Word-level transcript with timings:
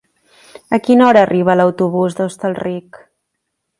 A 0.77 0.79
quina 0.87 1.05
hora 1.09 1.21
arriba 1.27 1.57
l'autobús 1.59 2.17
de 2.21 2.27
Hostalric? 2.29 2.99